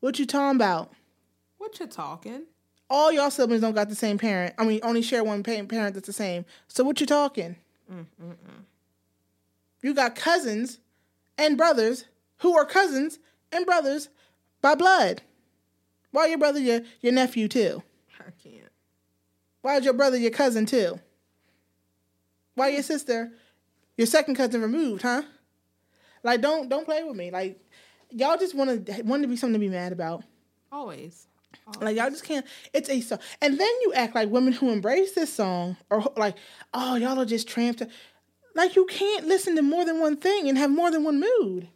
[0.00, 0.92] What you talking about?
[1.56, 2.42] What you talking?
[2.88, 4.54] All y'all siblings don't got the same parent.
[4.56, 6.44] I mean, only share one parent that's the same.
[6.68, 7.56] So what you talking?
[7.92, 8.64] Mm, mm, mm.
[9.82, 10.78] You got cousins
[11.38, 12.04] and brothers
[12.38, 13.18] who are cousins
[13.50, 14.08] and brothers
[14.60, 15.22] by blood.
[16.10, 17.82] Why your brother your your nephew too?
[18.18, 18.70] I can't.
[19.62, 21.00] Why is your brother your cousin too?
[22.54, 23.32] Why your sister
[23.96, 25.22] your second cousin removed, huh?
[26.22, 27.30] Like don't don't play with me.
[27.30, 27.60] Like
[28.10, 30.24] y'all just want to want to be something to be mad about.
[30.72, 31.26] Always.
[31.80, 32.46] Like y'all just can't.
[32.72, 36.36] It's a song, and then you act like women who embrace this song, or like,
[36.72, 37.82] oh, y'all are just tramps.
[38.58, 41.68] Like you can't listen to more than one thing and have more than one mood.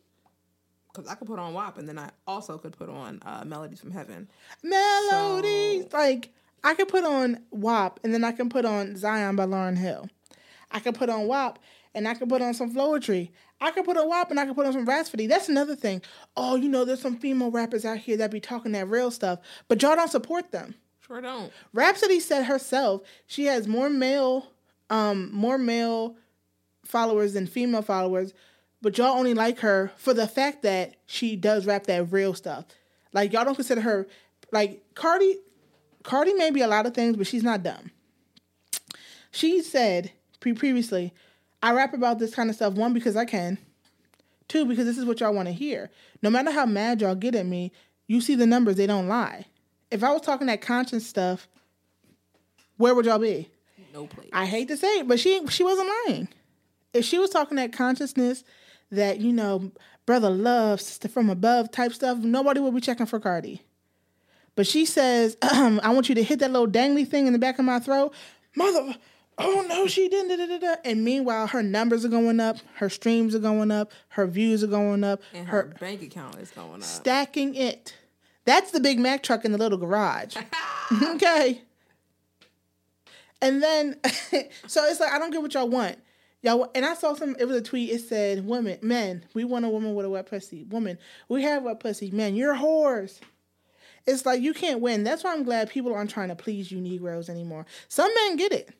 [0.92, 3.79] because I could put on WAP and then I also could put on uh, Melodies
[3.79, 4.29] from Heaven.
[4.64, 5.92] Melodies.
[5.92, 6.31] Like
[6.64, 10.11] I could put on WAP and then I can put on Zion by Lauryn Hill.
[10.73, 11.61] I could put on WAP
[11.95, 13.31] and I could put on some Floetry.
[13.61, 15.29] I could put on WAP and I could put on some Rapsody.
[15.29, 16.03] That's another thing.
[16.37, 19.38] Oh, you know, there's some female rappers out here that be talking that real stuff,
[19.68, 20.75] but y'all don't support them.
[21.07, 21.53] Sure don't.
[21.73, 24.49] Rapsody said herself she has more male,
[24.90, 26.16] um, more male
[26.85, 28.33] followers than female followers,
[28.81, 32.64] but y'all only like her for the fact that she does rap that real stuff.
[33.12, 34.07] Like y'all don't consider her
[34.51, 35.38] like Cardi.
[36.03, 37.90] Cardi may be a lot of things, but she's not dumb.
[39.31, 41.12] She said pre- previously,
[41.62, 43.59] I rap about this kind of stuff one because I can,
[44.49, 45.90] two because this is what y'all want to hear.
[46.23, 47.73] No matter how mad y'all get at me,
[48.09, 49.47] you see the numbers; they don't lie.
[49.90, 51.49] If I was talking that conscious stuff,
[52.77, 53.49] where would y'all be?
[53.95, 54.31] No place.
[54.33, 56.29] I hate to say it, but she she wasn't lying.
[56.92, 58.44] If she was talking that consciousness,
[58.90, 59.72] that you know,
[60.07, 63.62] brother love, sister from above type stuff, nobody would be checking for Cardi.
[64.55, 67.59] But she says, "I want you to hit that little dangly thing in the back
[67.59, 68.14] of my throat,
[68.55, 68.94] mother."
[69.38, 70.37] Oh no, she didn't.
[70.37, 70.74] Da, da, da.
[70.85, 74.68] And meanwhile, her numbers are going up, her streams are going up, her views are
[74.68, 76.83] going up, and her, her bank account is going up.
[76.83, 77.94] stacking it.
[78.44, 80.37] That's the big Mack truck in the little garage.
[81.02, 81.62] okay.
[83.40, 83.96] And then,
[84.66, 85.96] so it's like I don't get what y'all want.
[86.42, 87.37] Y'all, and I saw some.
[87.38, 87.90] It was a tweet.
[87.90, 90.64] It said, "Women, men, we want a woman with a wet pussy.
[90.64, 92.11] Woman, we have wet pussy.
[92.11, 93.20] Men, you're whores."
[94.07, 95.05] It's like you can't win.
[95.05, 97.66] That's why I'm glad people aren't trying to please you Negroes anymore.
[97.88, 98.70] Some men get it,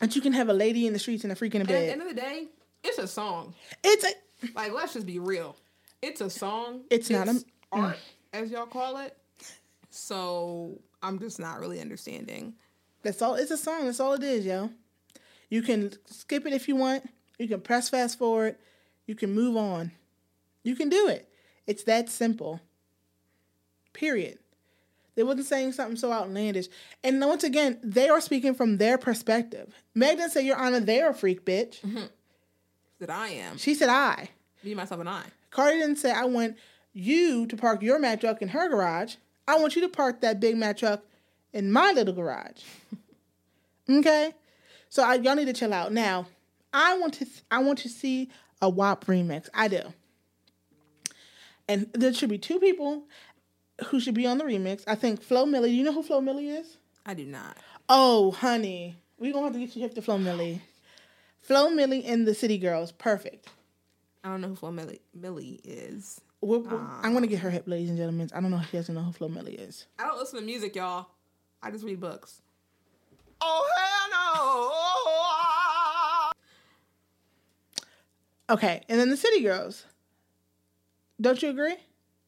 [0.00, 1.76] that you can have a lady in the streets and a freak in the And
[1.76, 2.48] at the end of the day,
[2.84, 3.54] it's a song.
[3.82, 4.10] It's a,
[4.54, 5.56] Like, let's just be real.
[6.02, 6.82] It's a song.
[6.90, 7.44] It's not a- mm.
[7.72, 7.98] art,
[8.34, 9.16] as y'all call it.
[9.88, 12.54] So I'm just not really understanding.
[13.02, 13.36] That's all.
[13.36, 13.86] It's a song.
[13.86, 14.70] That's all it is, yo.
[15.48, 17.08] You can skip it if you want.
[17.38, 18.56] You can press fast forward.
[19.06, 19.92] You can move on.
[20.62, 21.28] You can do it.
[21.66, 22.60] It's that simple.
[23.92, 24.38] Period.
[25.14, 26.68] They wasn't saying something so outlandish.
[27.02, 29.74] And once again, they are speaking from their perspective.
[29.94, 31.80] Meg didn't say, Your Honor, they're a freak, bitch.
[31.80, 32.04] Mm-hmm.
[33.00, 33.56] That I am.
[33.56, 34.30] She said, I.
[34.62, 35.22] Me, myself, and I.
[35.50, 36.56] Cardi didn't say, I want
[36.92, 39.16] you to park your Mack truck in her garage.
[39.48, 41.02] I want you to park that big Mack truck
[41.52, 42.62] in my little garage.
[43.90, 44.34] okay?
[44.88, 45.92] So I, y'all need to chill out.
[45.92, 46.26] Now,
[46.72, 48.30] I want to I want to see
[48.62, 49.48] a WAP remix.
[49.54, 49.80] I do.
[51.68, 53.04] And there should be two people
[53.88, 54.84] who should be on the remix.
[54.86, 55.64] I think Flo Milli.
[55.66, 56.76] Do you know who Flo Milli is?
[57.04, 57.56] I do not.
[57.88, 58.96] Oh, honey.
[59.18, 60.60] We're gonna have to get you hip to Flo Milli.
[61.40, 62.92] Flo Milli and the City Girls.
[62.92, 63.48] Perfect.
[64.24, 66.20] I don't know who Flo Milli, Millie is.
[66.40, 68.28] We're, we're- um, I'm gonna get her hip, ladies and gentlemen.
[68.34, 69.86] I don't know if she doesn't know who Flo Milli is.
[69.98, 71.06] I don't listen to music, y'all.
[71.62, 72.40] I just read books.
[73.40, 74.10] Oh, hell
[78.48, 78.54] no.
[78.54, 79.84] Okay, and then the City Girls.
[81.20, 81.76] Don't you agree?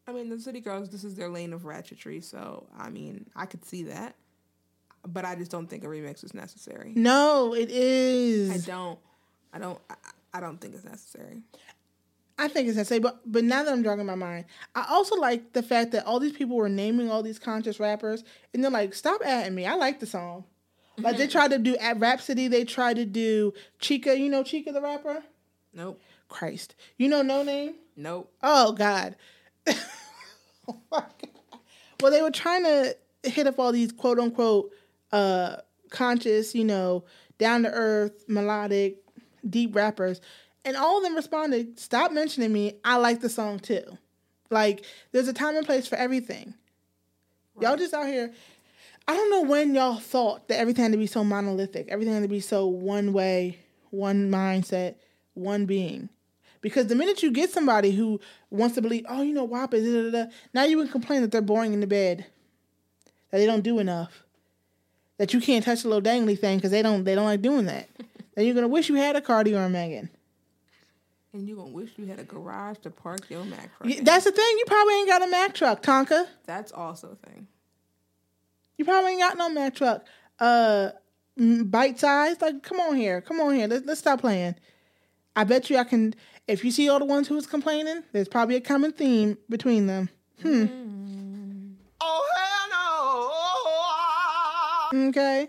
[0.06, 2.24] I mean, the City Girls, this is their lane of ratchetry.
[2.24, 4.16] So, I mean, I could see that.
[5.06, 6.92] But I just don't think a remix is necessary.
[6.96, 8.50] No, it is.
[8.50, 8.98] I don't.
[9.52, 9.78] I don't.
[9.88, 9.94] I,
[10.34, 11.42] I don't think it's necessary.
[12.38, 15.52] I think it's necessary, but but now that I'm jogging my mind, I also like
[15.52, 18.94] the fact that all these people were naming all these conscious rappers, and they're like,
[18.94, 19.66] "Stop at me!
[19.66, 20.44] I like the song."
[20.98, 24.18] Like they tried to do at Rapsody, they tried to do Chika.
[24.18, 25.22] You know Chika the rapper?
[25.72, 26.00] Nope.
[26.28, 27.74] Christ, you know Noname?
[27.96, 28.32] Nope.
[28.42, 29.16] Oh God.
[29.68, 31.61] oh my God.
[32.00, 34.72] Well, they were trying to hit up all these quote unquote
[35.12, 35.56] uh
[35.90, 37.04] conscious, you know,
[37.38, 38.98] down to earth, melodic,
[39.48, 40.20] deep rappers.
[40.64, 42.74] And all of them responded, Stop mentioning me.
[42.84, 43.98] I like the song too.
[44.50, 46.54] Like, there's a time and place for everything.
[47.61, 48.32] Y'all just out here.
[49.08, 52.22] I don't know when y'all thought that everything had to be so monolithic, everything had
[52.22, 54.96] to be so one way, one mindset,
[55.32, 56.10] one being.
[56.60, 59.90] Because the minute you get somebody who wants to believe, oh, you know, WAP is,
[59.90, 62.26] da, da, da, now you can complain that they're boring in the bed,
[63.30, 64.24] that they don't do enough,
[65.16, 67.64] that you can't touch the little dangly thing because they don't they don't like doing
[67.64, 67.88] that.
[68.34, 70.10] then you're gonna wish you had a Cardi or a Megan.
[71.32, 73.84] And you gonna wish you had a garage to park your Mack truck.
[73.84, 74.04] Y- in.
[74.04, 74.56] That's the thing.
[74.58, 76.26] You probably ain't got a Mack truck, Tonka.
[76.44, 77.46] That's also a thing.
[78.78, 80.06] You probably ain't got no Mack truck.
[80.38, 80.90] Uh,
[81.38, 82.40] mm, bite size.
[82.40, 83.66] Like, come on here, come on here.
[83.66, 84.54] Let's let's stop playing.
[85.36, 86.14] I bet you I can.
[86.46, 90.08] If you see all the ones who's complaining, there's probably a common theme between them.
[90.40, 90.66] Hmm.
[92.00, 92.30] Oh,
[94.90, 95.08] hell no.
[95.08, 95.48] Okay,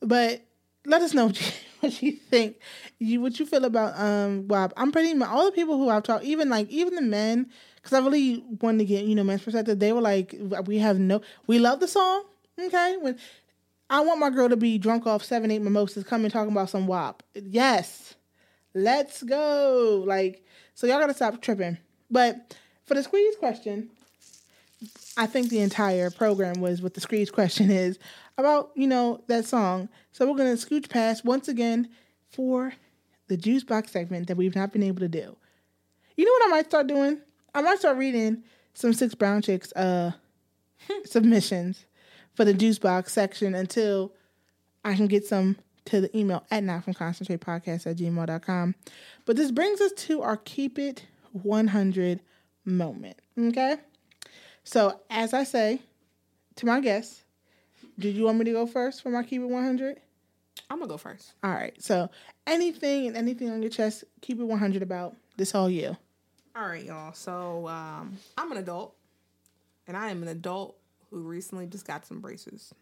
[0.00, 0.42] but
[0.86, 2.56] let us know what you, what you think.
[2.98, 4.72] You what you feel about um WAP.
[4.78, 7.92] I'm pretty much all the people who I've talked, even like even the men, because
[7.92, 9.78] I really wanted to get you know men's perspective.
[9.78, 12.24] They were like, we have no, we love the song.
[12.58, 13.18] Okay, when
[13.90, 16.86] I want my girl to be drunk off seven eight mimosas, coming talking about some
[16.86, 17.22] WAP.
[17.34, 18.14] Yes,
[18.74, 20.04] let's go.
[20.06, 21.78] Like so, y'all gotta stop tripping.
[22.10, 23.90] But for the squeeze question,
[25.16, 27.98] I think the entire program was what the squeeze question is
[28.38, 29.88] about, you know, that song.
[30.12, 31.88] So we're gonna scooch past once again
[32.30, 32.72] for
[33.28, 35.36] the juice box segment that we've not been able to do.
[36.16, 37.20] You know what I might start doing?
[37.54, 40.12] I might start reading some six brown chicks uh
[41.04, 41.84] submissions
[42.34, 44.12] for the juice box section until
[44.84, 48.74] I can get some to the email at not from concentrate podcast at gmail.com.
[49.26, 52.20] But this brings us to our keep it 100
[52.64, 53.18] moment.
[53.38, 53.76] Okay.
[54.64, 55.80] So, as I say
[56.56, 57.22] to my guests,
[57.98, 60.00] do you want me to go first for my keep it 100?
[60.70, 61.34] I'm gonna go first.
[61.42, 61.74] All right.
[61.82, 62.10] So,
[62.46, 65.96] anything and anything on your chest, keep it 100 about this all you.
[66.56, 67.12] All right, y'all.
[67.12, 68.94] So um, I'm an adult,
[69.88, 70.76] and I am an adult
[71.14, 72.74] who recently just got some braces,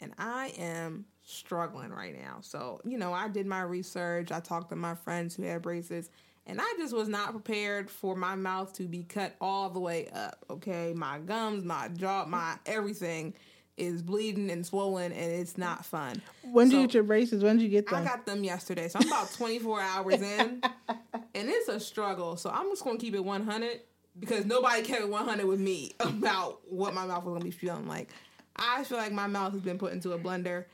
[0.00, 2.38] and I am struggling right now.
[2.40, 4.30] So you know, I did my research.
[4.32, 6.08] I talked to my friends who had braces,
[6.46, 10.08] and I just was not prepared for my mouth to be cut all the way
[10.14, 10.44] up.
[10.48, 13.34] Okay, my gums, my jaw, my everything
[13.76, 16.20] is bleeding and swollen, and it's not fun.
[16.42, 17.42] When did So- you get your braces?
[17.44, 17.96] When did you get them?
[18.00, 20.62] I got them yesterday, so I'm about 24 hours in,
[21.34, 22.36] and it's a struggle.
[22.36, 23.80] So I'm just gonna keep it 100
[24.18, 27.86] because nobody kept it 100 with me about what my mouth was gonna be feeling
[27.86, 28.10] like.
[28.56, 30.64] I feel like my mouth has been put into a blender,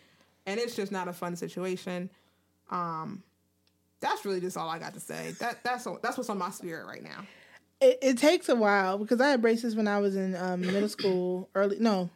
[0.47, 2.09] and it's just not a fun situation.
[2.71, 3.23] Um,
[4.01, 5.33] that's really just all I got to say.
[5.39, 7.27] That that's that's what's on my spirit right now.
[7.81, 10.89] it, it takes a while because I had braces when I was in um, middle
[10.89, 12.09] school, early no,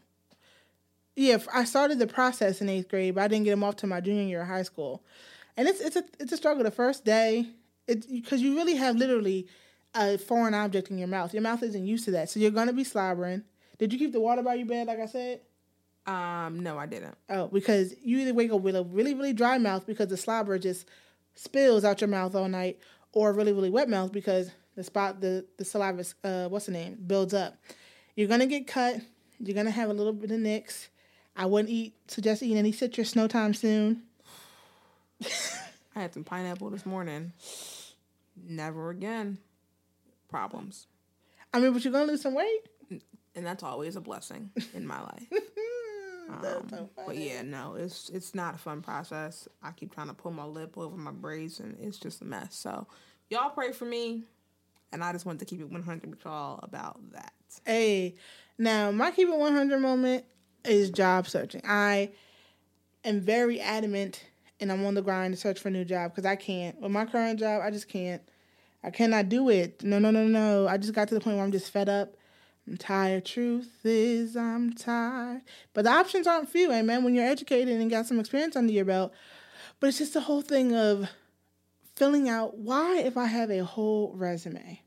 [1.18, 3.88] yeah, I started the process in eighth grade, but I didn't get them off to
[3.88, 5.02] my junior year of high school,
[5.56, 6.62] and it's it's a it's a struggle.
[6.62, 7.46] The first day,
[7.86, 9.48] because you really have literally
[9.94, 11.32] a foreign object in your mouth.
[11.32, 13.44] Your mouth isn't used to that, so you're gonna be slobbering.
[13.78, 15.40] Did you keep the water by your bed, like I said?
[16.06, 17.16] Um, no, I didn't.
[17.28, 20.58] Oh, because you either wake up with a really, really dry mouth because the slobber
[20.58, 20.86] just
[21.34, 22.80] spills out your mouth all night,
[23.12, 26.72] or a really, really wet mouth because the spot, the the saliva, uh, what's the
[26.72, 27.56] name, builds up.
[28.16, 29.00] You're gonna get cut.
[29.38, 30.88] You're gonna have a little bit of nicks.
[31.36, 34.02] I wouldn't eat, suggest eating any citrus no time soon.
[35.94, 37.32] I had some pineapple this morning.
[38.36, 39.38] Never again.
[40.28, 40.86] Problems.
[41.52, 42.60] I mean, but you're gonna lose some weight.
[42.90, 45.26] and that's always a blessing in my life.
[46.42, 49.48] So Um, but yeah, no, it's it's not a fun process.
[49.62, 52.54] I keep trying to pull my lip over my braids, and it's just a mess.
[52.54, 52.86] So
[53.30, 54.24] y'all pray for me,
[54.92, 57.32] and I just want to keep it 100 with y'all about that.
[57.64, 58.16] Hey,
[58.58, 60.26] now my keep it 100 moment
[60.66, 61.62] is job searching.
[61.66, 62.10] I
[63.04, 64.22] am very adamant
[64.60, 66.78] and I'm on the grind to search for a new job because I can't.
[66.80, 68.22] With my current job, I just can't.
[68.88, 69.84] I cannot do it.
[69.84, 70.66] No, no, no, no.
[70.66, 72.16] I just got to the point where I'm just fed up.
[72.66, 73.26] I'm tired.
[73.26, 75.42] Truth is, I'm tired.
[75.74, 77.04] But the options aren't few, eh, amen.
[77.04, 79.12] When you're educated and got some experience under your belt.
[79.78, 81.10] But it's just the whole thing of
[81.96, 84.80] filling out why, if I have a whole resume,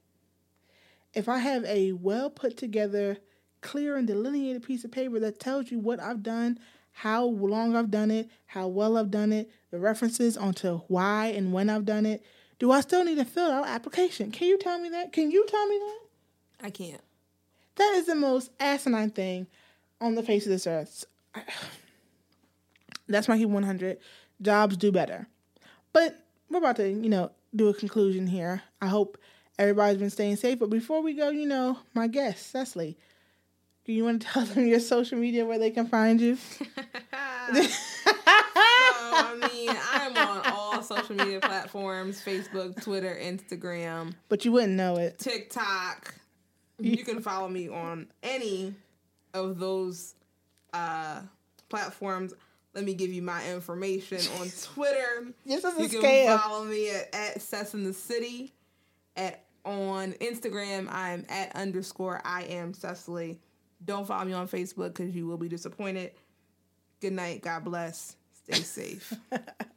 [1.14, 3.20] if I have a well put together,
[3.62, 6.58] clear and delineated piece of paper that tells you what I've done,
[6.92, 11.54] how long I've done it, how well I've done it, the references onto why and
[11.54, 12.24] when I've done it,
[12.62, 14.32] do I still need to fill out application?
[14.32, 15.12] Can you tell me that?
[15.12, 16.68] Can you tell me that?
[16.68, 17.02] I can't.
[17.78, 19.48] That is the most asinine thing
[20.00, 21.06] on the face of this earth.
[23.08, 23.98] That's my key 100.
[24.44, 25.26] Jobs do better.
[25.92, 28.62] But we're about to, you know, do a conclusion here.
[28.80, 29.18] I hope
[29.58, 30.60] everybody's been staying safe.
[30.60, 32.96] But before we go, you know, my guest, Cecily,
[33.86, 36.38] do you want to tell them your social media where they can find you?
[37.54, 37.58] So,
[39.14, 39.81] I mean, I'm on all
[41.12, 45.20] social media platforms Facebook, Twitter, Instagram, But you wouldn't know it.
[45.20, 46.16] TikTok.
[46.80, 48.74] You can follow me on any
[49.34, 50.16] of those
[50.74, 51.22] uh,
[51.70, 52.34] platforms.
[52.74, 55.28] Let me give you my information on Twitter.
[55.46, 56.40] This is a you can scam.
[56.40, 58.54] follow me at, at Sess in the City.
[59.16, 63.40] At on Instagram, I'm at underscore I am Cecily.
[63.84, 66.12] Don't follow me on Facebook because you will be disappointed.
[67.00, 67.42] Good night.
[67.42, 68.16] God bless.
[68.32, 69.14] Stay safe.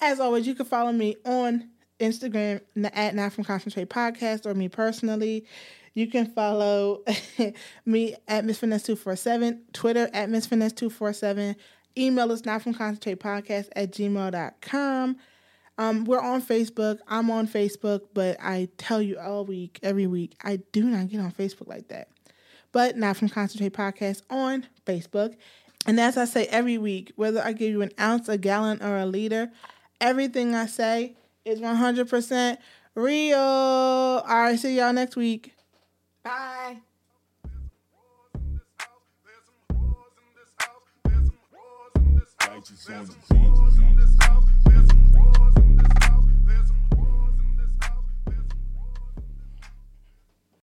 [0.00, 2.62] As always, you can follow me on Instagram
[2.94, 5.44] at Not From Concentrate Podcast or me personally.
[5.94, 7.04] You can follow
[7.84, 11.56] me at Miss Finesse 247, Twitter at Miss Finesse 247.
[11.98, 15.16] Email us not from concentrate podcast at gmail.com.
[15.76, 16.98] Um, we're on Facebook.
[17.08, 21.20] I'm on Facebook, but I tell you all week, every week, I do not get
[21.20, 22.08] on Facebook like that.
[22.72, 25.34] But not from Concentrate Podcast on Facebook.
[25.86, 28.98] And as I say every week, whether I give you an ounce, a gallon, or
[28.98, 29.50] a liter,
[30.00, 32.58] everything I say is 100%
[32.94, 33.38] real.
[33.38, 35.54] All right, see y'all next week.
[36.22, 36.78] Bye.
[42.48, 44.59] Righteous on the beat.